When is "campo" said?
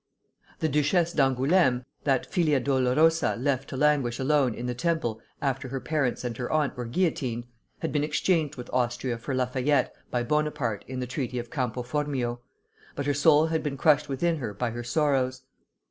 11.51-11.83